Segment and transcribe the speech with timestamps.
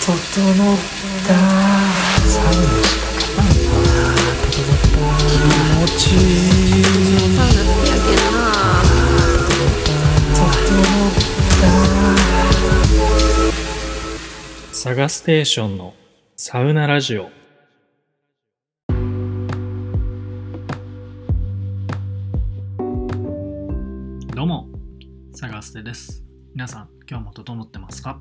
[0.00, 0.16] 整っ
[1.26, 1.34] た。
[2.26, 3.48] サウナしたかな
[4.50, 4.96] 整った
[5.28, 5.36] 気
[5.76, 6.02] 持ち。
[6.14, 6.16] い
[6.80, 6.82] い
[7.36, 8.40] サウナ好きやけんな
[10.32, 11.12] 整っ
[14.70, 15.94] たサガステーションの
[16.36, 17.30] サウナラジオ。
[24.34, 24.68] どうも
[25.34, 26.24] サガステです。
[26.54, 28.18] 皆さん今日も整ってますか？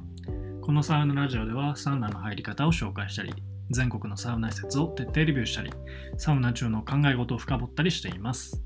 [0.61, 3.33] このサウナラジオではサウナの入り方を紹介したり
[3.71, 5.71] 全国のサウナ施設を徹底レビューしたり
[6.17, 8.61] サウナ中の考え事を深掘ったりしています、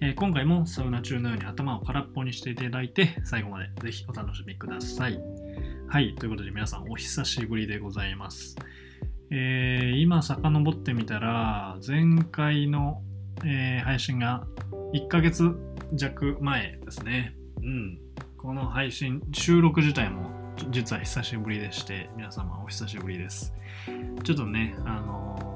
[0.00, 5.20] えー今回もサウナ中のように頭を空っぽにしていただいて最後までぜひお楽しみください。
[5.88, 8.56] はいということで皆さんお久しぶりでございます。
[9.30, 13.02] えー今遡ってみたら前回の、
[13.44, 14.46] えー配信が
[14.94, 15.56] 1ヶ月
[15.94, 17.34] 弱前ですね。
[17.62, 17.98] うん。
[18.36, 20.37] この配信収録自体も
[20.70, 23.54] 実は久しぶりでして皆様お久しぶりです。
[24.24, 25.48] ちょっとねあのー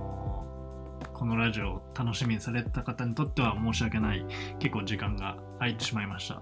[1.12, 4.24] このラジオを楽しみにされた方にとっては申し訳ない
[4.58, 6.40] 結構時間が空いてしまいました、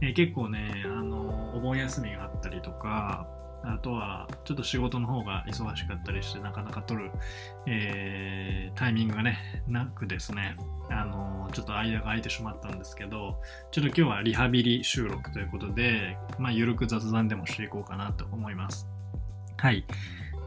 [0.00, 3.28] えー結構ね、あのーお盆休みがあったりとか
[3.62, 7.10] あとはちょっと仕事の方が忙しかったりしてなかなか撮る、
[7.66, 10.56] えータイミングがねなくですね
[10.88, 13.40] あのーちょっと間が空いてしまったんですけど
[13.72, 18.88] ちょっと今日はリハビリ収録ということで、まあ、ゆるく雑談でもしていこうかなと思います。
[19.56, 19.84] はい。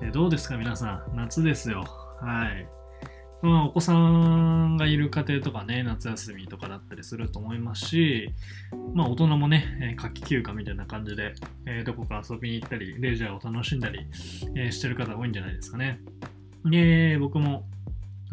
[0.01, 1.15] えーどうですか、皆さん。
[1.15, 1.85] 夏ですよ。
[2.19, 2.82] はい。
[3.43, 8.29] まあ、お子さんがいる家庭とかね、夏休みとかだったりすると思いますし、
[8.93, 13.99] まあ、大人もね、夏季休暇みたいな感じで、えーどこか遊びに行ったり、レジャーを楽しんだり、
[14.55, 15.99] えーしてる方多いんじゃないですかね。
[16.63, 17.65] で、僕も、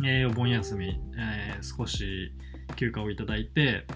[0.04, 2.32] えーお盆休み、えー少し
[2.76, 3.86] 休暇をいただいて、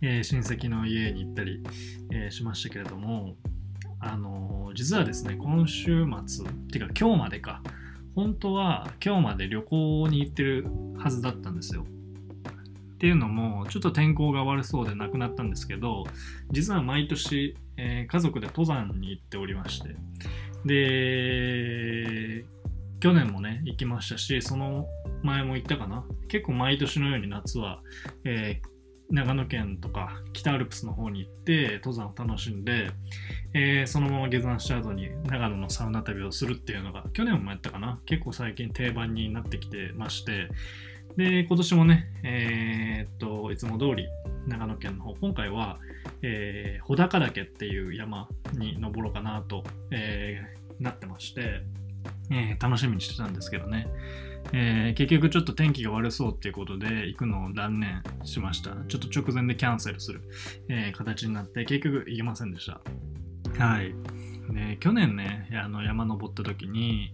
[0.00, 1.60] えー親戚の家に行ったり、
[2.12, 3.34] えーしましたけれども、
[3.98, 7.62] あのー実はですね、今週末、っていうか今日までか、
[8.16, 11.84] 本当は今日まで旅行に行ってるはずだったんですよ。
[11.84, 16.04] っていうのも、ちょっと天候が悪そうでなくなったんですけど、
[16.50, 19.94] 実は毎年、えー家族で登山に行っておりまして、
[20.64, 22.46] で、
[23.00, 24.86] 去年もね、行きましたし、その
[25.22, 26.02] 前も行ったかな。
[26.28, 27.82] 結構毎年のように夏は、
[28.24, 28.75] えー
[29.10, 32.90] 長野県とか北アルプスの方に行って登山を楽しんで、
[33.54, 38.00] えーそのまま下山した後に長野のサウナ旅をするっていうのが去年もやったかな。
[38.06, 40.48] 結構最近定番になってきてまして。
[41.16, 44.06] で今年もねえーっといつも通り
[44.46, 45.78] 長野県の方今回は、
[46.22, 51.62] えー穂高岳っていう山に登ろうかなと、えーなってまして、
[52.30, 53.86] えー楽しみにしてたんですけどね。
[54.52, 58.70] えー結局ちょっと天気が悪そうっていうことで行くのを断念しました。
[58.88, 60.22] ちょっと直前でキャンセルする、
[60.68, 62.80] えー形になって結局行けませんでした。
[63.62, 63.94] はい。
[64.52, 67.12] で去年ね、あの山登った時に、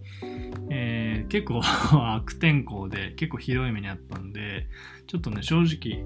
[0.69, 1.61] えー結構
[2.15, 4.67] 悪天候で結構ひどい目にあったんで、
[5.07, 6.03] ちょっとね、正直、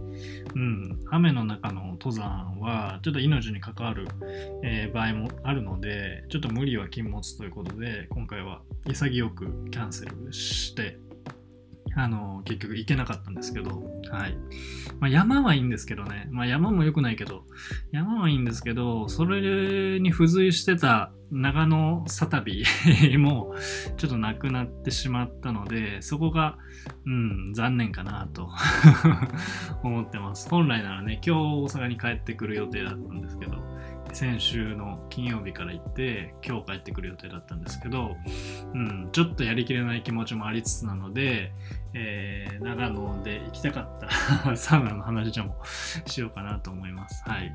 [0.55, 4.07] うん、雨の中の登山はちょっと命に関わる、
[4.63, 10.97] えー場合もあるので、ちょっと無理は禁物ということで、今回は潔くキャンセルして、
[11.97, 13.71] あの結局行けなかったんですけど、
[14.11, 14.37] はい。
[14.99, 17.43] まあ、山はいいんですけどね、まあ、山も良くないけど、
[17.91, 22.63] 山はいいんですけど、それに付随してた長野サ旅
[23.17, 23.55] も
[23.97, 26.59] ちょっとなくなってしまったので、そこが、
[27.07, 28.51] うん、残念かなと
[29.83, 30.47] 思ってます。
[30.49, 33.53] 本来ならね、今日大阪に帰ってくる予定だったんですけど、
[34.13, 38.16] 先週の金曜日から行って、今日帰ってくる予定だったんですけど、
[38.73, 41.51] うん、ちょっとやりきれない気持ちもありつつなので、
[41.94, 45.62] えー長野で行きたかった サウナの話でも
[46.06, 47.23] しようかなと思います。
[47.28, 47.51] はい。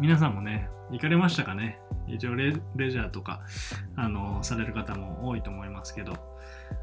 [0.00, 1.78] 皆さんもね、行かれましたかね？
[2.06, 3.40] 一応レレジャーとか、
[3.96, 6.14] あの、される方も多いと思いますけど、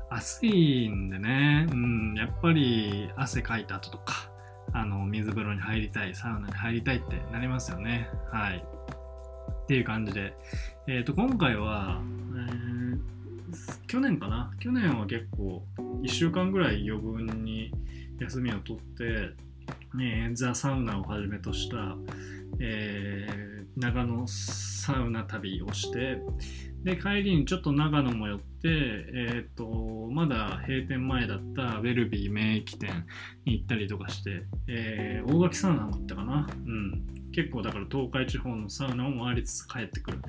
[0.09, 4.28] 暑いんでね、うん、やっぱり汗かいた後とか、
[4.73, 8.09] あの、水風呂に入りたい、サウナに入りたいってなりますよね。
[8.31, 8.63] はい。
[9.63, 10.33] っていう感じで、
[10.87, 12.01] えっ、と、今回は、
[12.49, 12.99] えー
[13.87, 14.51] 去年かな？
[14.59, 15.63] 去年は結構
[16.03, 17.71] 1週間ぐらい余分に
[18.19, 19.31] 休みを取って、
[19.97, 21.95] ね、ザ・サウナをはじめとした、
[22.59, 23.49] えー
[23.79, 26.19] 長野サウナ旅をして
[26.83, 33.05] で帰りにちょっと長野も寄って、えー、とまだ閉店前だったウェルビー免疫店
[33.45, 36.47] に行ったりとかして、えー大垣サウナも行ったかな。
[36.65, 37.05] うん。
[37.31, 40.19] 結構だから東海地方のサウナを回りつつ帰ってくる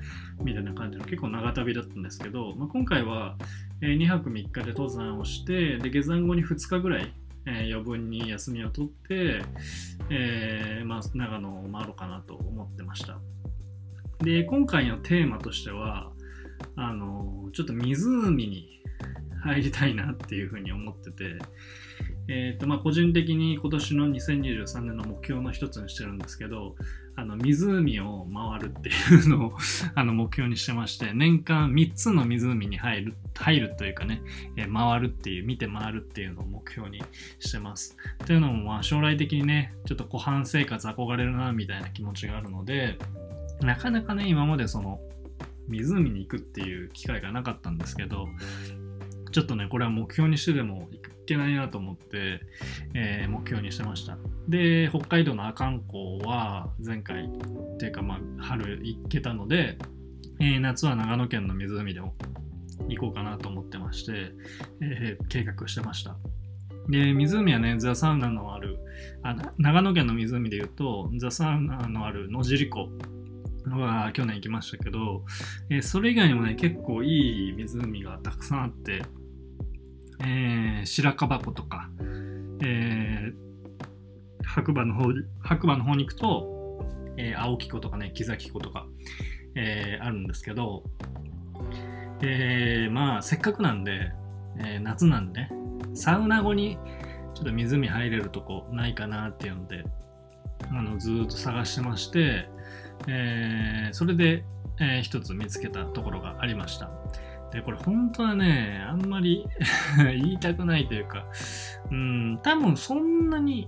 [0.43, 3.37] みたいな感じの結構長旅だったんですけど、まあ、今回は、
[3.81, 7.13] え2泊3日で登山をしてで下山後に2日ぐらい、
[7.47, 9.41] えー余分に休みを取って、
[10.09, 13.17] えーまあ、長野を回ろうかなと思ってました。
[14.19, 16.10] で今回のテーマとしては
[16.75, 18.81] あのちょっと湖に
[19.43, 21.37] 入りたいなっていうふうに思ってて、
[22.27, 26.75] えーとまあ、個人的に今年の2023年の目標の一つにしてるんですけど
[27.15, 29.57] あの湖を回るっていうのを
[29.95, 34.21] あの目標にしてまして年間3つの湖に入る入るというかね、
[34.55, 37.03] えー、回るっていう見て回るっていうのを目標に
[37.39, 37.97] してます。
[38.25, 42.97] というのもまあ将来的にねちょっと湖畔生活憧れるなみたいな気持ちがあるので
[43.61, 45.01] なかなかね今までその
[45.67, 48.27] 湖に行くっていう機会がなかったんですけど
[49.31, 52.41] ちょっとねこれは目標にしてでも行けないなと思って、
[52.93, 54.17] えー、目標にしてました。
[54.47, 59.77] で、北海道の阿寒湖は前回っていうか、まあ、春行けたので、
[60.39, 62.13] えー、夏は長野県の湖でも
[62.89, 64.31] 行こうかなと思ってまして、
[64.81, 66.17] えー、計画してました。
[66.89, 68.79] で、湖はね、ザ・サウナのある、
[69.23, 72.89] あ長野県の湖で言うと、ザ・サウナのある野尻湖
[73.69, 75.23] は去年行きましたけど、
[75.69, 79.03] えー、それ以外にもね、結構いい湖がたくさんあって、
[80.23, 81.89] えー、白樺湖とか、
[82.63, 85.05] えー、白馬の方
[85.41, 86.85] 白馬の方に行くと、
[87.17, 88.85] えー、青木湖とかね木崎湖とか、
[89.55, 90.83] えー、あるんですけど、
[92.21, 94.11] えー、まあせっかくなんで、
[94.59, 95.51] えー、夏なんでね
[95.93, 96.77] サウナ後に
[97.33, 99.83] ちょっと湖入れるとこないかなっていうので
[100.69, 102.47] あのずっと探してまして、
[103.07, 104.43] えー、それで、
[104.79, 106.89] えー、一つ見つけたところがありました。
[107.51, 109.45] で、これ本当はね、あんまり
[109.97, 111.25] 言いたくないというか、
[111.89, 113.67] うん、多分そんなに、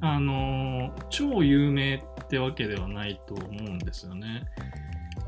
[0.00, 4.44] あの、超有名ってわけではないと思うんですよね。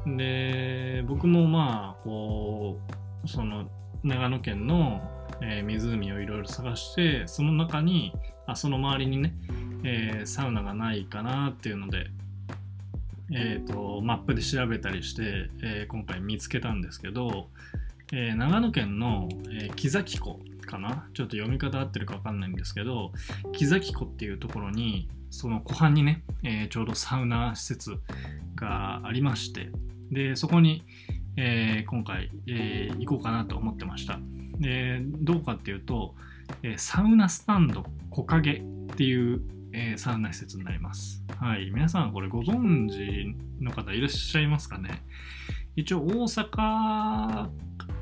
[0.06, 2.78] で、僕もまあ、こ
[3.24, 3.68] う、その、
[4.02, 5.00] 長野県の、
[5.42, 8.12] えー、湖をいろいろ探して、その中に、
[8.46, 9.34] あその周りにね、
[9.82, 12.06] えー、サウナがないかなっていうので、
[13.32, 17.48] えーと、マップで調べたりして、えー、今回見つけたんですけど、
[18.12, 21.08] えー、長野県の、えー、木崎湖かな？
[21.14, 23.12] ちょっと読み方合ってるか分かんないんですけど
[23.52, 27.98] 木崎湖っていうところにその湖畔にね、えちょうどサウナ施設
[28.56, 29.70] がありまして
[30.10, 30.82] でそこに、
[31.36, 34.18] え今回、え行こうかなと思ってました。
[34.58, 36.14] でどうかっていうと、
[36.64, 38.62] えサウナスタンド木陰っ
[38.96, 39.40] ていう
[39.72, 41.22] えー、サウナ施設になります。
[41.38, 41.70] はい。
[41.70, 45.04] 皆さんこれご存知の方いらっしゃいますかね？
[45.76, 47.48] 一応大阪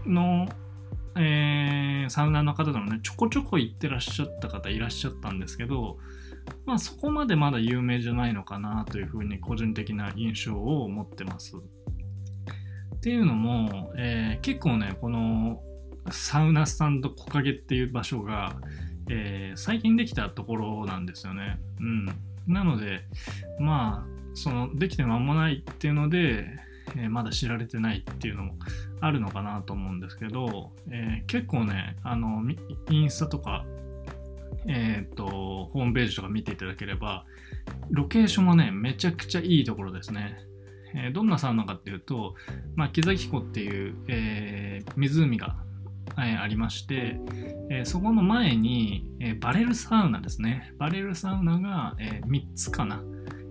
[0.07, 0.49] の、
[1.17, 5.99] えー、サウナの方でもね、ちょこちょこ行ってらっしゃった方いらっしゃったんですけど、
[6.65, 11.57] まあそこまでまだ有名じゃないのかなというふうに個人的な印象を持ってます。
[11.57, 15.63] っていうのも、えー、結構ね、この
[16.11, 18.57] サウナスタンド木陰っていう場所が、
[19.09, 21.59] えー、最近できたところなんですよね。
[21.81, 22.07] うん。
[22.47, 23.03] なので、
[23.59, 26.47] まあ、その、できて間もないっていうので、
[26.97, 28.55] えー、まだ知られてないっていうのも
[29.01, 32.43] あるのかなと思うんですけど、えー、結構ね、あの、
[32.91, 33.65] インスタとか、
[34.67, 37.25] え、ー、と、ホームページとか見ていただければ、
[37.91, 40.39] ロケーションはね、めちゃくちゃいいところですね。
[40.95, 42.35] えー、どんなサウナかっていうと、
[42.75, 45.57] まあ、木崎湖っていう、えー、湖が
[46.19, 47.21] えー、ありまして、
[47.71, 50.75] えー、そこの前に、えー、バレルサウナですね。
[50.79, 53.03] バレルサウナが、え3つかな、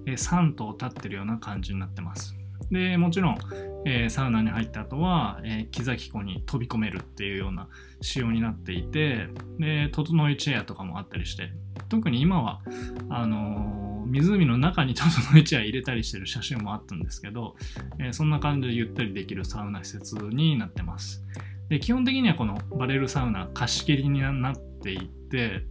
[0.05, 2.36] え3棟立ってるような感じになってます。
[2.71, 3.38] で、もちろん、
[3.86, 7.67] えサウナに入った後は、え木崎湖に飛び込めるっていうような
[8.01, 11.51] 仕様になっていて、で、整いチェアとかもあったりして、
[11.89, 12.62] 特に今は、
[13.09, 17.55] あの湖の中に整いチェア入れたりしてる写真もあったんですけど、
[18.00, 21.24] えそんな感じでゆったりできるサウナ施設になってます。
[21.69, 25.65] で基本的にはこのバレルサウナ貸し切りになっていて、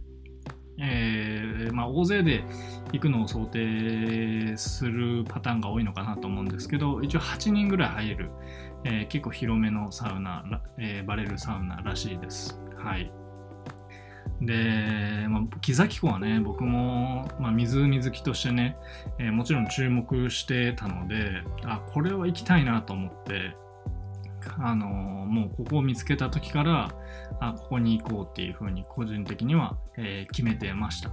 [0.79, 2.43] えー、まあ、大勢で
[2.91, 8.31] 行くのを想定するパターンが多いのかなと思うんですけど一応8人ぐらい入る、
[8.83, 12.59] えー、結構広めのサウナ、えー、バレルサウナらしいです。
[12.77, 13.11] はい
[14.41, 18.77] で、まあ、木崎湖はね、僕も、まあ、湖好きとしてね、
[19.17, 23.55] え、もちろん注目してたので、あ、これは行きたいなと思って、
[24.59, 26.91] あのもうここを見つけた時から
[27.39, 31.11] あここに行こうっていうふうに個人的には、えー、決めてました。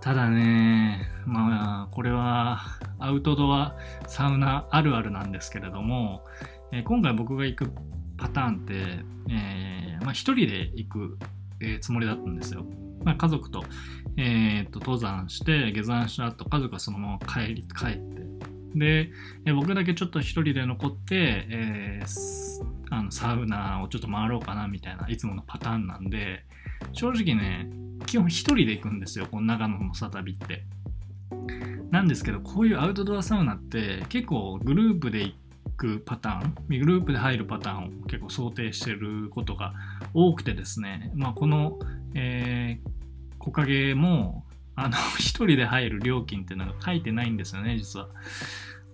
[0.00, 2.60] ただねまあこれは
[2.98, 3.76] アウトドア
[4.08, 6.24] サウナあるあるなんですけれども、
[6.72, 7.70] えー、今回僕が行く
[8.16, 8.74] パターンって、
[9.30, 11.18] えーまあ、一人で行く、
[11.60, 12.64] え、つもりだったんですよ、
[13.04, 13.64] まあ、家族と,、
[14.16, 18.21] えー、と登山して下山した後家族はそのまま帰り帰って
[18.74, 19.10] で、
[19.44, 26.44] え僕だけちょっと一人で残って、えー、あのサウナをちょっと回ろうかなみたいないつものパターンなんで
[26.92, 27.70] 正直ね
[28.06, 30.64] 基本一人で行くんですよこの長野のサ旅って。
[31.90, 35.34] なんですけどこういうアウトドアサウナって結構グループで行
[35.76, 39.74] くパターン、グループで入るパターンを結構想定してることが
[40.14, 41.78] 多くてですね、まあ、この、
[42.14, 48.08] えー、木陰も、あの、 一人で入る料金っていうのが書いてないんですよね、実は。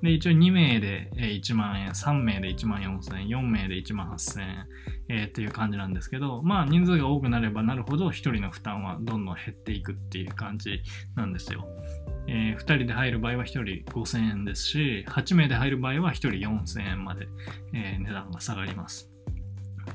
[0.02, 4.66] で、一応2名で1万円、3名で1万4000円、4名で1万8000円、
[5.08, 10.82] えー、っていう感じなんですけど、まあ人数が多くなればなるほど1人の負担はどんどん減っていくっていう感じ
[11.16, 11.66] なんですよ。
[12.28, 17.26] えー、2人で入る場合は1人5000円ですし、8名で入る場合は1人4000円まで、
[17.73, 19.11] えー、値段が下がります。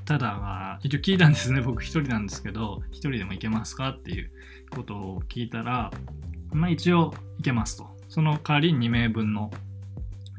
[0.06, 1.62] ただ、一応聞いたんですね。
[1.62, 4.32] 僕1人なんですけど、1人でも行けますかっていう
[4.74, 5.92] ことを聞いたら、
[6.52, 7.88] まあ一応行けますと。
[8.10, 9.52] その代わり2名分の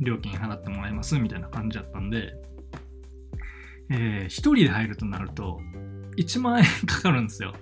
[0.00, 2.35] 料金払ってもらいますみたいな感じだったんで、
[3.91, 5.61] えー、1人で入るとなると
[6.17, 7.53] 1万円かかるんですよ。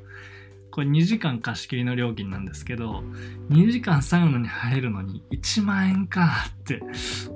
[0.73, 3.05] これ2時間貸し切りの料金なんですけど、
[3.51, 6.81] 2時間サウナに入るのに1万円かって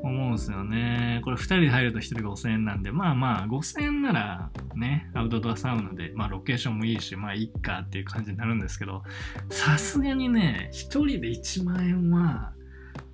[0.02, 1.20] 思うんですよね。
[1.22, 9.02] これ2人で入ると1人5000円なんで、まあまあ5000円ならね、アウトドアサウナで、まあロケーションもいいし、まあいいかっていう感じになるんですけど、
[9.50, 12.54] さすがにね、1人で1万円は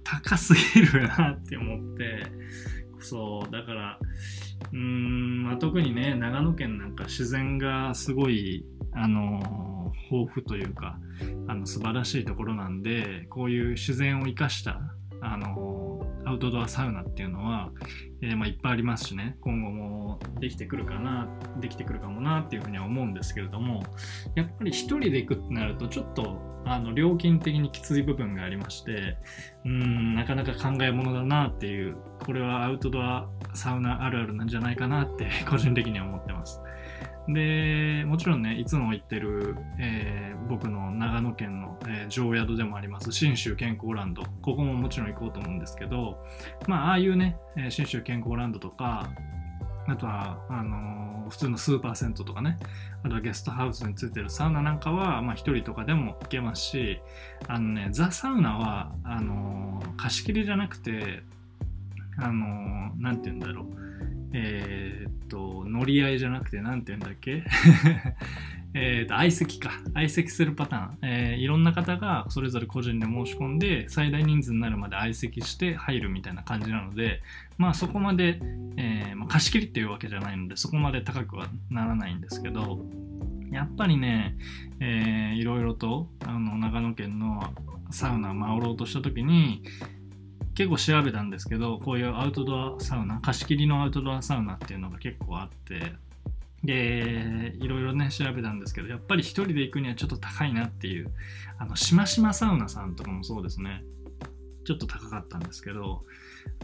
[0.05, 2.27] 高すぎるなって思って、
[3.01, 3.99] そう、だから、
[4.73, 10.99] うーん、まあ、特にね、長野県なんか自然がすごい、あの、豊富というか、
[11.49, 14.81] あの、素晴らしいところなんで、こういう自然を生かした、
[15.21, 17.71] あの、アウトドアサウナっていうのは、
[18.23, 21.29] えー、まあ、いっぱいありますしね、今後もできてくるかな、
[21.61, 23.83] できてくるかもなっていうふうには思うんですけれども、
[24.35, 29.17] やっぱり一人で行くってなると、ちょっと、あの、料金的にきつい部分がありまして、
[29.65, 36.61] うん、なかなか考えものだなっていう、これはアウトドアサウナあるあるなんじゃないかなって個人的には思ってます。
[37.29, 44.23] で、もちろんね、いつも行ってる、えー、僕の長野県の、えー、常宿でもあります、信州健康ランド。
[44.43, 46.25] ここももちろん行こうと思うんですけど、
[46.67, 47.37] まあ、ああいうね、
[47.69, 49.09] 信州健康ランドとか、
[49.87, 52.59] あとは、あのー、普通のスーパー銭湯とかね、
[53.03, 57.01] あとはゲストハウスについてるサウナなんかは、まあ、一人とかでも行けますし、
[57.49, 61.23] あのね、ザ・サウナは、あの、貸し切りじゃなくて、
[62.17, 63.92] あのー、なんて言うんだろう。
[64.33, 67.45] えー、っと、乗り合いじゃなくて、なんて言うんだっけ？
[68.75, 69.71] えっと、相席か。
[69.93, 70.99] 相席するパターン。
[71.03, 77.21] えー、いろんな方がそれぞれ個人で申し込んで、最大人数になるまで相席して入るみたいな感じなので、
[77.59, 78.41] まあそこまで、
[78.79, 82.81] えー、まあ、貸し切りっていうわけじゃないので、そこまで高くはならないんですけど、
[83.51, 84.37] やっぱりね、
[84.81, 87.53] えー、いろいろと、あの、長野県の
[87.91, 89.63] サウナを回ろうとした時に、
[90.55, 95.95] 結構調べたんですけど、こういうアウトドアサウナ、貸し切りのアウトドアサウナっていうのが結構あって、
[96.65, 101.11] で、いろいろね、調べたんですけど、やっぱり一人で行くにはちょっと高いなっていう、
[101.59, 103.83] あの、しましまサウナさんとかもそうですね、
[104.65, 106.05] ちょっと高かったんですけど、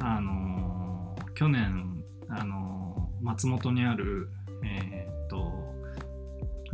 [0.01, 4.29] あのー、去年、あのー、松本にある、
[4.65, 5.75] えー、っと、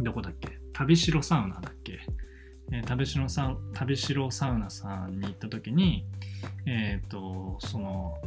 [0.00, 0.58] どこだっけ？
[0.72, 2.00] 旅城サウナだっけ？
[2.72, 6.04] えー、旅城サ旅城サウナさんに行った時に、
[6.66, 8.18] えっ、ー、と、その、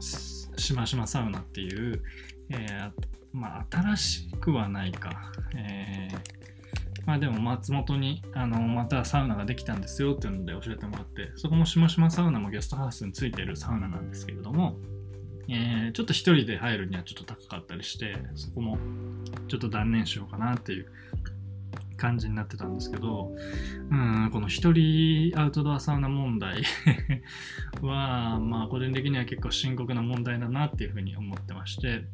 [0.00, 2.02] しましまサウナっていう、
[2.50, 2.90] えー、
[3.32, 14.76] まあ、新しくはないか、えー、まあでも松本にあのまたサウナができたんですよっていうので教えてもらってそこもしましまサウナもゲストハウスについてるサウナなんですけれども、
[15.48, 18.78] えー、ちょっと一人で入るにはちょっと高かったりしてそこも
[19.48, 20.86] ちょっと断念しようかなっていう
[21.96, 23.32] 感じになってたんですけど、
[23.90, 26.62] うん、この一人アウトドアサウナ問題
[27.82, 32.04] は、まあ、個人的には結構深刻な問題だなっていうふうに思ってまして、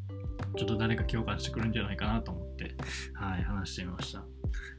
[0.57, 2.75] ちょっと誰か共感してくるんじゃないかなと思って、
[3.15, 4.25] はい、話してみました。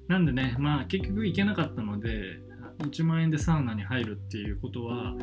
[0.08, 2.40] なんでね、まあ、結局行けなかったので、
[2.80, 5.16] 1万円でサウナに入るっていうことは、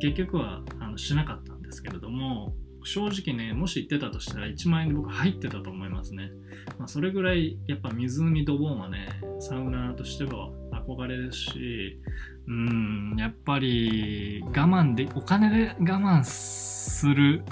[0.00, 2.54] 結局はあのしなかったんですけれども、
[2.88, 6.30] 正直ね、もし行ってたとしたら1万円で僕入ってたと思いますね。
[6.78, 9.08] まあ、それぐらいやっぱ湖ドボンはね、
[9.40, 12.00] サウナーとしては憧れですし、
[12.46, 17.44] うん、やっぱり我慢で、お金で我慢する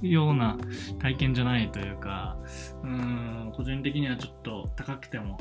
[0.00, 0.56] ような
[0.98, 2.38] 体験じゃないというか、
[2.82, 5.36] うん、個人的にはちょっと高くても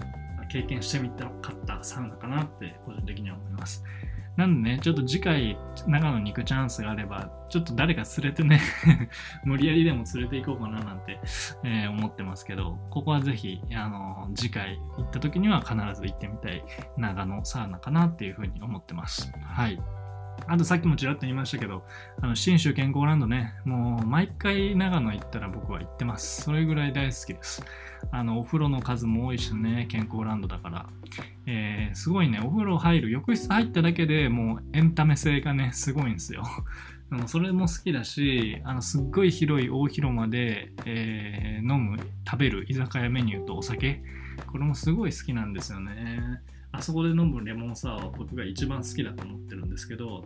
[0.51, 3.85] 経験してみたかったサウナかなって個人的には思います。
[4.39, 8.61] なんでね、ちょっと次回、長野に行くチャンスがあれば、ちょっと誰か連れてね
[9.43, 11.19] 無理やりでも連れて行こうかななんて、
[11.65, 16.63] えー、思ってますけど、ここはぜひ、あの、次回行った時には必ず行ってみたい
[16.95, 19.29] 長野サウナかなっていうふうに思ってます。
[19.43, 19.77] はい。
[20.49, 21.83] あとさっきもちらっと言いましたけど、
[22.21, 26.41] あの、新州健康ランドね、もう毎回長野行ったら僕は行ってます。
[26.41, 27.63] それぐらい大好きです。
[28.11, 30.89] あの、お風呂の数も多いしね、健康ランドだから。
[31.45, 36.43] えー、すごいね、お風呂入る、浴室入っただけでもうエンタメ性がね、すごいんですよ。
[37.27, 44.01] それも好きだし、あの、すっごい広い大広間で、えー飲む、食べる居酒屋メニューとお酒、
[44.47, 46.41] これもすごい好きなんですよね。
[46.71, 50.23] あそこで飲むレモンサワーは僕が一番好きだと思ってるんですけど、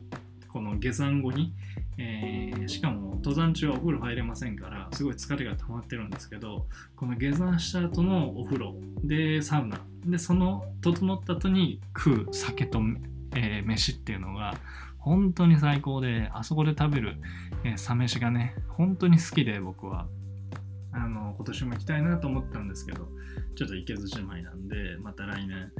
[0.49, 1.53] この下山後に、
[1.97, 12.79] えーしかも登山中はお風呂入れませんから、すごい疲れが溜まってるんですけど、この下山した後のお風呂でサウナ、で、その整った後に食う酒と、
[13.35, 14.55] えー飯っていうのが、
[14.99, 17.17] 本当に最高で、あそこで食べる、
[17.65, 20.07] えー、サ飯がね、本当に好きで僕は、
[20.93, 23.09] あの、今年も行きたいなと思ったんですけど、
[23.55, 25.71] ちょっと行けずじまいなんで、また来年、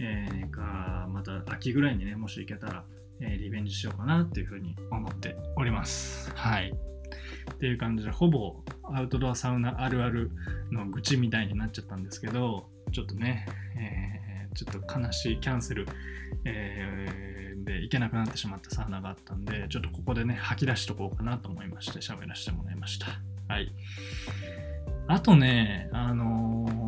[0.00, 2.84] えーか、また秋ぐらいにね、もし行けたら、
[3.20, 6.30] えーリベンジしようかなっていうふうに思っております。
[6.34, 6.72] はい。
[7.52, 10.30] っていう感じで、ほぼアウトドアサウナあるある
[10.70, 15.86] の愚痴みたいになっちゃったんですけど、ちょっとね、えーちょっと悲しいキャンセル、
[16.44, 23.06] えーで行けなくなってしまったサウナがあったんで、ちょっとここでね、吐き出しとこうかなと思いまして、喋らせてもらいました。
[23.48, 23.72] はい。
[25.06, 26.87] あとね、あのー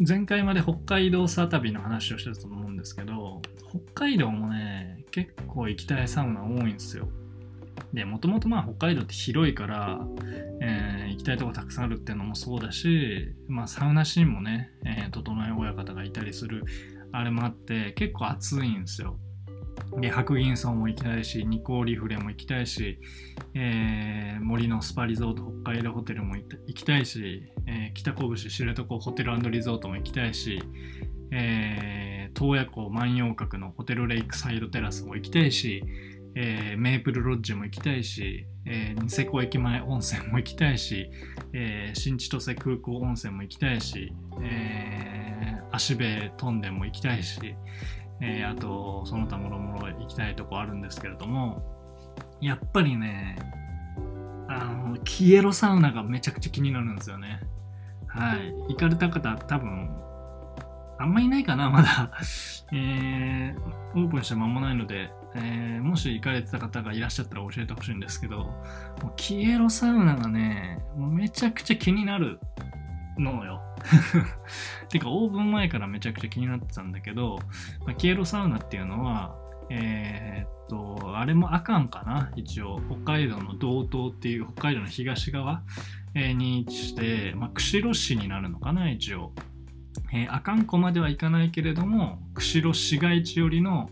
[0.00, 7.08] 前回まで北海道サ旅の話をしてたと思うんですけど、北海道もね、結構行きたいサウナ多いんですよ。
[7.92, 10.00] で、もともとまあ北海道って広いから、
[10.60, 16.64] えー行きたいとこたくさんあるっていうのもそうだし、まあサウナシーンもね、えー、整え親方がいたりする、
[17.10, 19.18] あれもあって、結構暑いんですよ。
[20.00, 22.98] で、白銀荘も行きたいし、ニコーリフレも行きたいし、
[23.54, 30.62] えー森のスパリゾート北海道ホテルも行きたいし、えー北拳知床ホテルリゾートも行きたいし、
[31.30, 35.82] えー洞爺湖万葉閣のホテルレイクサイドテラスも行きたいし、
[36.34, 41.10] えーメープルロッジも行きたいし、えーニセコ駅前温泉も行きたいし、
[41.52, 45.18] えー新千歳空港温泉も行きたいし、えー
[45.70, 46.04] 足部
[46.38, 47.38] トンデも行きたいし、
[48.20, 51.62] えーあとその他もろもろ行きたいとこあるんですけれども
[52.40, 53.36] やっぱりね
[54.48, 57.40] あのキエロサウナがめちゃくちゃ気になるんですよね。
[58.06, 58.54] はい。
[58.70, 59.90] 行かれた方多分
[60.98, 62.10] あんまいないかな まだ。
[62.72, 68.52] えーオープンして間もないので、えーもし行かれてた方がいらっしゃったら教えてほしいんですけども
[69.04, 72.38] うキエロサウナがねもうめちゃくちゃ気になる
[73.20, 73.60] のよ。
[74.88, 77.38] てかオープン前からめちゃくちゃ気になってたんだけど、
[77.86, 79.36] まあ、キエロサウナっていうのは
[79.70, 82.80] えーっとあれもあかんかな一応。
[82.90, 85.62] 北海道の道東っていう北海道の東側、
[86.14, 89.32] に位置して、まあ、釧路市になるのかな一応、
[90.12, 93.90] えー、阿寒湖までは行かないけれども釧路市街地寄りの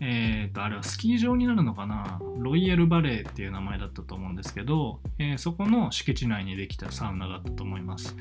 [0.00, 2.20] えー、とあれはスキー場になるのかな？
[2.38, 8.16] ロイヤルバレーっていう名前だったと思うんですけど、えーそこの敷地内にできたサウナだったと思います。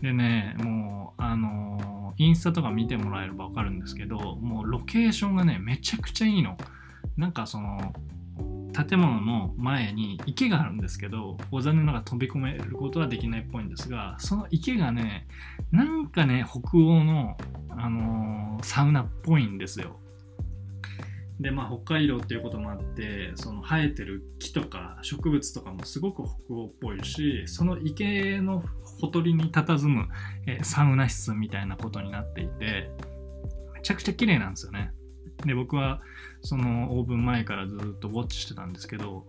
[0.00, 6.56] でねもうあのーインスタとか見てもらえれば分かるんですけどもうロケーションがねめちゃくちゃいいの。
[7.16, 7.94] なんかその
[8.72, 15.26] 建物の前に池があるんですけど残念ながら飛び込めることはできないっぽいんですがその池がね
[15.72, 17.36] なんかね北欧の、
[17.70, 19.98] あのーサウナっぽいんですよ。
[21.40, 28.62] でまあ北海道っていうこともあってその生えてる木とか植物とかもすごく北欧っぽいしその池の
[29.00, 30.06] ほとりに佇む、
[30.46, 32.90] えーサウナ室みたいなことになっていて
[33.74, 34.92] めちゃくちゃ綺麗なんですよね。
[35.46, 36.02] で僕は
[36.42, 39.24] そのオープン前からずっとウォッチしてたんですけど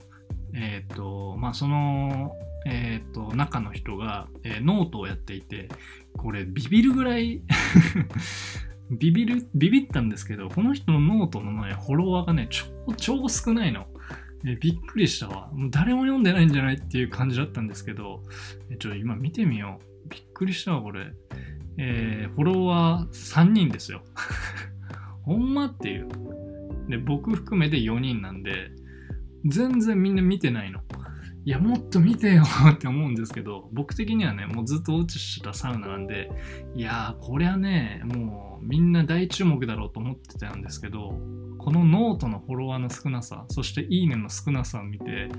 [0.53, 5.69] えっ、とまあそのえっ、と中の人が、えーノートをやっていて
[6.17, 7.41] これビビるぐらい
[8.91, 12.65] ビビる、ビビったんですけど、この人のノートのね、フォロワーがね、超、
[12.97, 13.87] 超少ないの。
[14.45, 15.49] えびっくりしたわ。
[15.53, 18.23] もう誰も読んでないんじゃないっていう感じだったんですけど、
[18.69, 20.09] えちょ、今見てみよう。
[20.09, 21.13] びっくりしたわ、これ。
[21.77, 24.03] えーフォロワー3人ですよ。
[25.23, 26.09] ほんまっていう。
[26.89, 28.71] で、僕含めて4人なんで、
[29.45, 30.81] 全然みんな見てないの。
[31.43, 36.29] いや、もっと見てよって思うんですけど、僕的にはね、もうずっと落ちしたサウナなんで、
[36.75, 41.17] いやー、これはね、もうみんな大注目だろうと思ってたんですけど、
[41.57, 45.29] このノートのフォロワーの少なさ、そしていいねの少なさを見て、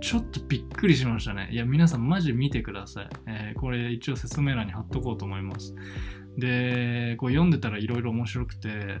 [0.00, 1.48] ちょっとびっくりしましたね。
[1.52, 3.08] いや、皆さんマジ見てください。
[3.26, 5.74] えーこれ一応説明欄に貼っとこうと思います。
[6.36, 8.98] で、こう読んでたらいろいろ面白くて、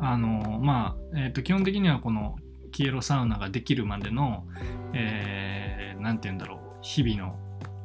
[0.00, 2.36] あの、まあ、えっ、と、基本的にはこの
[2.72, 4.44] キエロサウナができるまでの、
[4.94, 7.38] えーて言うんだろう、日々の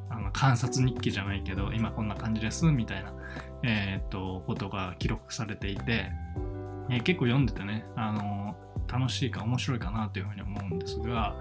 [0.10, 3.14] あの観察日記じゃないけど、今こんな感じです、みたいな、
[3.64, 6.12] えっ、と、ことが記録されていて、
[6.90, 8.56] えー結構読んでてね、あの、
[8.88, 11.36] 楽しいか面白いかなというふうに思うんですが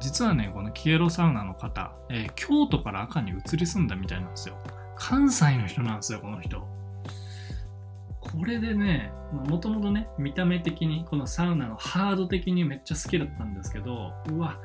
[0.00, 4.56] 実はねこのキエロサウナの方、えー、京都から赤に移り住んだみたいなんですよ。
[4.98, 6.66] 関西の人なんですよこの人。
[8.20, 14.58] これでねもともとね見た目的にこのサウナのハード的にめっちゃ好きだったんですけどうわ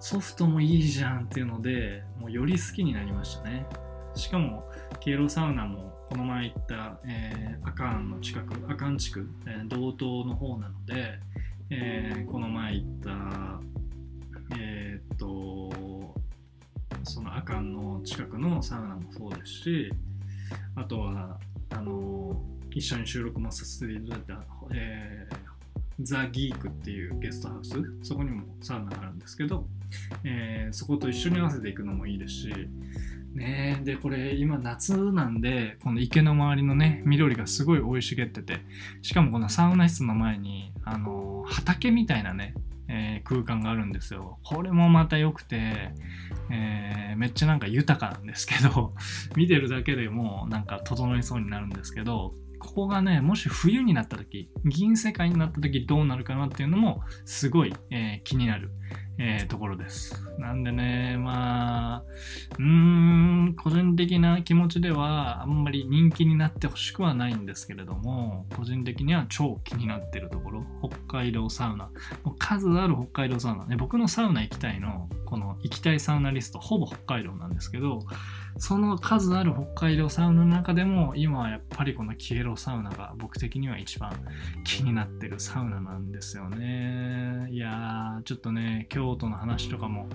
[0.00, 3.66] ソフトもいいじゃんっていうのでもうより好きになりましたね。
[4.14, 4.68] しかも
[5.00, 11.18] ケイロサウナもこの前行った、えー、アカンの近くアカン地区、えー、道東の方なので、
[11.70, 13.60] えー、この前行った
[14.58, 15.70] えー、っと
[17.04, 19.92] そのアカンの近くのサウナもそうですし
[20.76, 21.38] あとは
[21.70, 22.42] あの
[22.74, 25.36] 一緒に収録もさせていただいた、えー、
[26.00, 29.66] ザ・ギークっていうゲストハウスそこにもサウナがあるんですけど、
[30.24, 32.52] えー、そこと一緒に合わせていくのもいいですし
[33.34, 38.60] ねでこれ今夏なんでこの池の周りのね緑がすごい生い茂ってて
[39.02, 42.54] しかもこのサウナ室の前にあの畑みたいなね、
[42.88, 44.38] えー、空間があるんですよ。
[44.44, 45.92] これもまた良くて、
[46.50, 48.92] えー、めっちゃなんか豊かなんですけど
[49.36, 52.32] 見てるだけでもなんか整いそうになるんですけど
[52.62, 58.70] ここがね、もし冬になった時、銀世界になった時どうなるかなっていうのもすごい、えー、気になる、
[59.18, 60.24] えー、ところです。
[60.38, 62.04] なんでね、まあ、
[62.58, 71.90] うーん、個人的な気持ちではあんまり人気になってほしくはないんですけれども、個人的には超気になってるところ、北海道サウナ。
[72.22, 77.98] もう数ある北海道サウナね、僕のサウナ行きたいの、この行きたいサウナリスト、ほぼ北海道なんですけど、
[78.58, 84.12] その数ある北海道サウナの中でも今はやっぱりこのキエロサウナが僕的には一番
[84.64, 90.08] 気になってるサウナなんですよねいやーちょっとね京都の話とかも、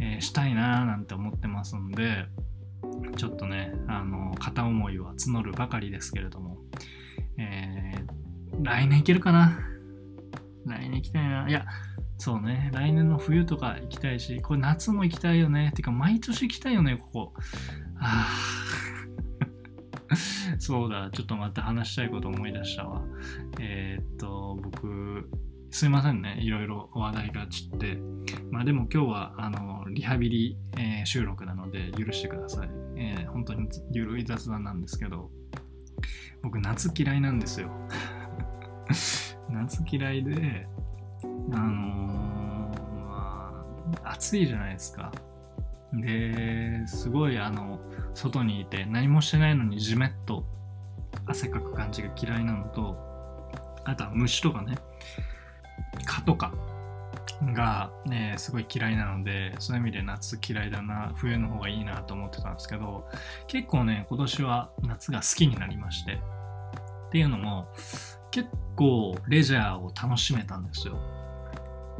[0.00, 2.26] えー、したいなーなんて思ってますんで
[3.16, 6.58] ちょっとねあの片思いは募るばかりですけれども、
[7.38, 9.58] えー、来年行けるかな？
[10.66, 11.64] 来年行きたいないや
[12.16, 15.72] そうね、来年の冬とか行きたいし、これ夏も行きたいよね。
[15.74, 17.34] てか、毎年行きたいよね、ここ。
[18.00, 18.54] ああ。
[20.58, 23.02] そうだ、ちょっとまた話したいこと思い出したわ。
[23.60, 25.28] えー、っと、僕、
[25.70, 27.98] すいませんね、いろいろ話題が散って。
[28.50, 32.68] まあでも今日は、あの、リハビリ、えー、収録なので許してください。
[32.96, 35.30] えー、本当にゆるい雑談なんですけど、
[36.42, 37.70] 僕、夏嫌いなんですよ。
[39.50, 40.68] 夏嫌いで、
[41.52, 43.66] あのー、ま
[44.04, 45.10] あ、暑いじゃないですか。
[46.00, 47.80] で、すごいあの、
[48.14, 50.44] 外にいて何もしてないのにじめっと
[51.26, 52.96] 汗かく感じが嫌いなのと、
[53.84, 54.78] あとは虫とかね、
[56.04, 56.52] 蚊とか
[57.52, 63.08] がね、すごい嫌いなので、そういう意味で夏嫌いだな、冬の方がいいなと思ってたんですけど、
[63.46, 66.18] 結構ね、今年は夏が好きになりまして、っ
[67.10, 67.68] ていうのも、
[68.30, 70.98] 結構レジャーを楽しめたんですよ。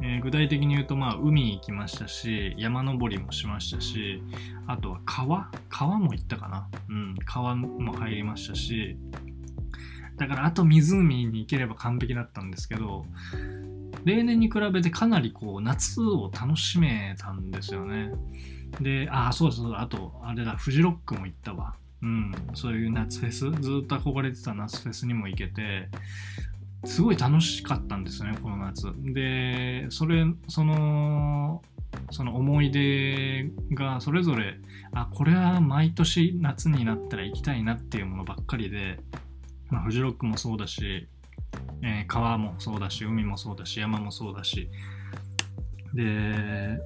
[0.06, 4.22] えー、具体的に言うと、まあ、海行きましたし、山登りもしましたし、
[4.66, 5.50] あとは川？
[5.70, 6.68] 川も行ったかな？
[6.90, 8.98] うん、川も入りましたし、
[10.18, 13.06] だからあと湖に行ければ完璧だったんですけど、
[14.04, 18.12] 例年に比べてかなりこう夏を楽しめたんですよね。
[18.82, 21.76] で、あ、そうそう、あと、あれだ、フジロックも行ったわ。
[22.02, 25.88] うん、そういう夏フェス、ずっと憧れてた夏フェスにも行けて、
[26.84, 28.92] すごい楽しかったんですよね、この夏。
[28.96, 31.62] で、それ、その、
[32.10, 34.58] その思い出がそれぞれ、
[34.92, 38.98] あ、これは毎年夏になったら行きたいなっていうものばっかりで、
[39.70, 41.08] まあ、フジロックもそうだし、
[41.82, 44.68] えー、川もそうだし、海もそうだし、山もそうだし、
[45.94, 46.78] で、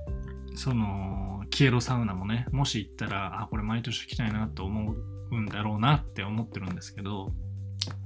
[0.55, 4.95] その、キエロサウナもね、もし行ったら、あ、これ毎年行きたいなと思
[5.31, 7.33] うんだろうなって思ってるんですけど、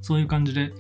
[0.01, 0.73] そういう感じで、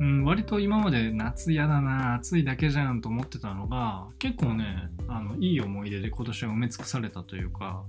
[0.00, 7.84] うん、割と今まで夏嫌だな、暑いだけじゃんと思ってたのが、結構ね、あのいい思い出で今年は埋め尽くされたというか、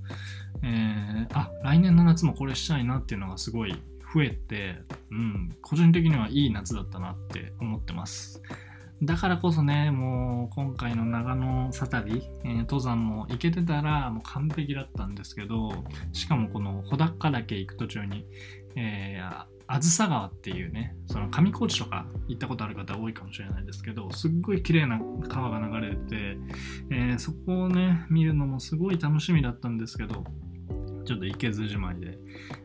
[0.64, 3.76] えー、あ、来年の夏もこれしたいなっていうのがすごい
[4.14, 4.76] 増えて、
[5.12, 8.42] うん、個人的にはいい夏だったなって思ってます。
[9.04, 15.72] だからこそね、もう今回の長野サタビ、えー、登山も行けてたらもう完璧だったんですけど、
[16.14, 18.26] しかもこの穂高岳行く途中に、
[18.76, 26.38] えー、あずさ川っていうね、その上高地とか行ったことある方多いかもしれないですけど、すっごい綺麗な川が流れてて、
[26.92, 30.26] えー、そこをね、見るのもすごい楽しみだったんですけど、
[31.06, 32.18] ちょっと行けずじまいで。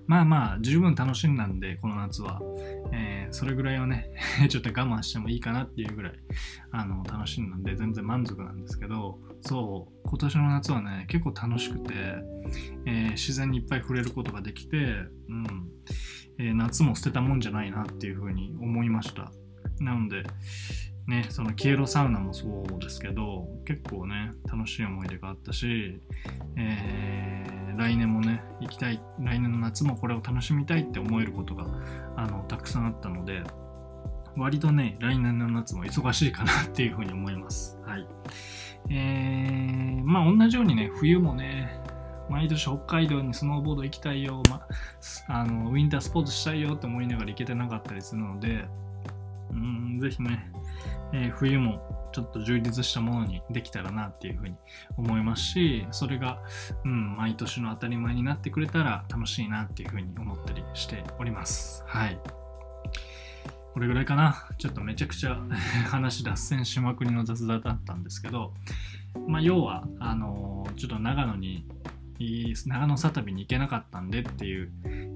[0.08, 2.40] まあまあ、十分楽しんだんで、この夏は。
[2.92, 4.10] えー、それぐらいはね、
[4.50, 6.12] ちょっと我慢してもいいかなっていうぐらい、
[6.72, 11.94] あの、楽しんだんで、全然満足なんですけど、そう、今年の夏はね、結構楽しくて、
[12.84, 14.76] えー、自然にいっぱい触れることができて、
[15.28, 15.46] うん、
[16.38, 19.32] え、夏も捨てたもんじゃないなっていうふうに思いました。
[19.80, 20.24] なので、
[21.06, 26.00] ね、そのキエロサウナもそうですけど、結構ね、楽しい思い出があったし、
[26.56, 31.66] えー来年もね、行きたい、来年の夏もこれを楽しみたいって思えることが、
[32.16, 33.42] あの、たくさんあったので、
[34.36, 37.78] 割とね、来年の夏も忙しいかなっていうふうに思います。
[37.86, 38.06] はい。
[38.90, 41.80] えー、まあ同じようにね、冬もね、
[42.28, 44.66] 毎年北海道にスノーボード行きたいよ、ま、
[45.28, 48.64] あのウィンタースポーツしたいよって思いながら行けてなかったりするので、
[49.50, 50.50] うん、ぜひね、
[51.12, 51.80] えー冬も
[52.12, 54.54] ちょっと充実したものにできたらなっていうふうに
[54.96, 56.40] 思いますし、それが、
[56.82, 61.84] うん、毎年の当たり前になってくれたら楽しいなっていうふうに思ったりしております。
[61.86, 62.18] はい。
[63.74, 64.48] これぐらいかな。
[64.56, 65.36] ちょっとめちゃくちゃ
[65.92, 68.54] 話脱線しまくりの雑談だったんですけど、
[69.28, 71.66] まあ、要は、あのーちょっと長野に、
[72.66, 74.70] 長野サ旅に行けなかったんでっていう、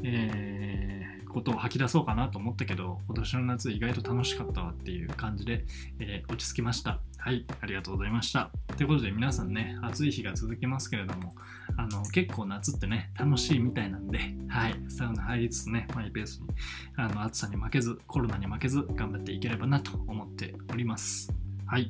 [0.04, 5.64] えーことを吐き出そうかなと思ったけど、今年の夏意外と楽しかったわっていう感じで、
[6.00, 7.00] えー落ち着きました。
[7.18, 8.50] はい、ありがとうございました。
[8.76, 11.34] ということで皆さんね、暑い日が続きますけれども、
[11.76, 16.48] あの結構夏ってね、楽しいみたいなんで、はい、サウナ入りつつね、マイペースに
[16.96, 21.32] あの暑さに負けず、コロナに負けず、頑張っていければなと思っております。
[21.70, 21.86] はい。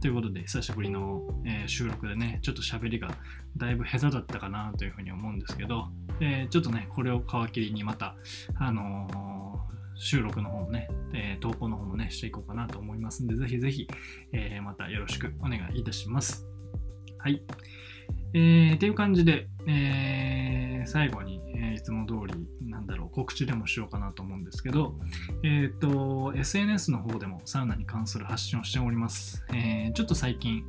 [0.00, 3.14] ということで、久しぶりの、えー収録でね、ちょっと喋りが
[3.56, 5.86] だいぶ下手だったかなというふうに思うんですけど、
[6.20, 8.16] えーちょっとね、これを皮切りにまた、
[8.56, 9.70] あのー
[10.02, 13.86] 収録の方もね、え投稿の方もね、していこうかなと思いますんで、ぜひぜひ、
[14.32, 16.44] えまたよろしくお願いいたします。
[17.18, 17.40] はい。
[18.32, 24.94] えー、っていう感じで、えー最後に、えーいつも通り、なんだろう、告知でもしようかなと思うんですけど、
[25.44, 29.44] えっ、と、SNS の方でもサウナに関する発信をしております。
[29.52, 30.64] えーちょっと最近、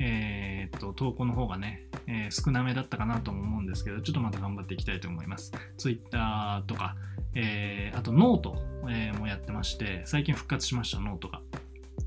[0.00, 5.52] えーっと、投稿の方がね、えー少なめだったかなと思うんですけど、ちょっとまた頑張っていきたいと思います。
[5.78, 6.96] Twitter とか、
[7.34, 8.56] えーあとノート、
[8.88, 11.40] えもやってまして、最近復活しました、ノートが。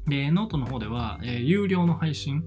[0.08, 2.45] で、ノートの方では、えー有料の配信、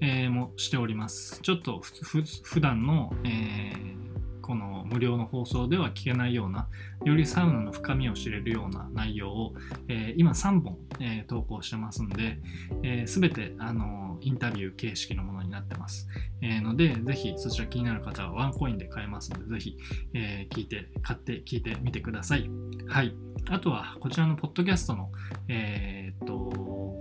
[0.00, 1.40] えーもしております。
[1.42, 4.11] ちょっとふふ普段の、えー
[4.42, 6.68] この無料の放送では聞けないような、
[7.04, 9.54] よりサウナの深みを知れるような内容を、
[9.88, 16.08] えー今3本、えー投稿してますんで、す、べ、て、あのインタビュー形式のものになってます。
[16.40, 19.78] えので、ぜひそちら気になる方はワンコインで買えますので、ぜひ、
[20.12, 22.50] え聞いて、買って聞いてみてください。
[22.88, 23.14] はい。
[23.48, 25.10] あとは、こちらのポッドキャストの、
[25.48, 26.34] えっと、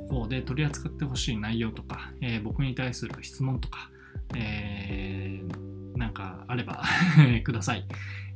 [0.10, 3.90] 方で取り扱ってほしい内容とか、え僕に対する質問とか、
[4.36, 5.71] えー
[6.02, 6.84] なんかあれば
[7.46, 7.86] ください、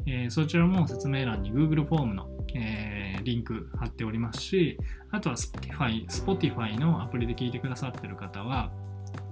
[0.06, 4.78] えーそちらも説明欄に Google フォームの、えーリンク貼っておりますし、
[5.10, 8.72] あとは Spotify, Spotify のアプリで聞いてくださってる方は、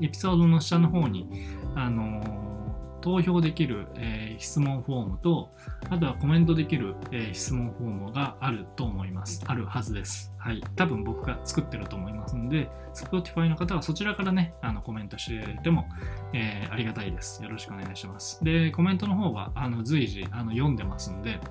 [0.01, 1.27] エピソードの下の方に、
[1.75, 2.62] あのー
[3.03, 5.51] 投票できる、えー質問フォームと、
[5.89, 9.43] あとはコメントできる、えー質問フォームがあると思います。
[9.45, 10.33] あるはずです。
[10.37, 10.63] はい。
[10.77, 15.85] 多分僕が作ってると思いますので、Spotify の方はそちらからね、あのコメントしてても、
[16.33, 17.43] えーありがたいです。
[17.43, 18.41] よろしくお願いします。
[18.43, 21.41] で、コメントの方はあの随時あの読んでますんで、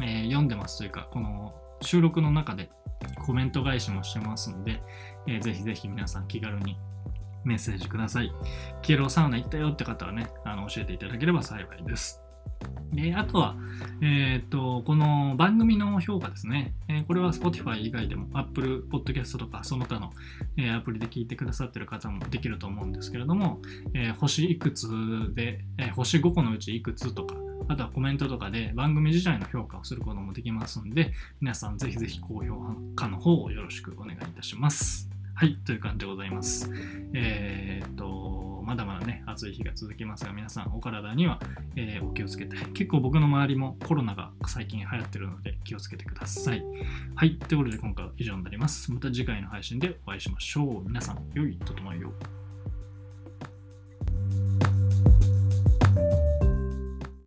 [0.00, 2.70] え読んでますというか、この収録の中で
[3.26, 4.80] コメント返しもしてますんで、
[5.26, 6.78] えーぜひぜひ皆さん気軽に
[7.44, 8.32] メッセージください。
[8.82, 12.22] キエロサウナ行ったよって方はね、あの教えていただければ幸いです。
[12.92, 13.56] で、あとは、
[14.02, 16.74] えーっと、この番組の評価ですね。
[16.88, 20.12] えーこれは Spotify 以外でも Apple Podcast とかその他の、
[20.56, 23.60] えーアプリで聞いてくださってる方もできると思うんですけれども、
[23.94, 24.88] えー星いくつ
[25.34, 27.34] で、え星5個のうちいくつとか、
[27.68, 32.56] あとはコメントとかで番組自体の評価をすることもできますんで、皆さんぜひぜひ高評
[32.94, 35.11] 価の方をよろしくお願いいたします。
[35.34, 36.70] はい、という感じでございます。
[37.14, 41.40] えーっと、まだまだね、暑い日が続きますが、皆さんお体には、
[41.74, 46.62] えーお気をつけて、結構僕の周りもコロナが最近流行ってるので気をつけてください。
[47.16, 48.92] はい、ということで今回は以上になります。
[48.92, 50.88] また次回の配信でお会いしましょう。
[50.88, 52.41] 皆さん、良い整いを。